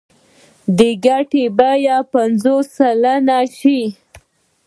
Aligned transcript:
د 0.77 0.79
ګټې 1.05 1.43
بیه 1.57 1.97
به 2.03 2.07
پنځوس 2.13 2.65
سلنه 2.77 3.39
شي 3.57 3.81